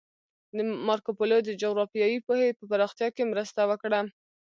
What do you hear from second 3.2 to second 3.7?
مرسته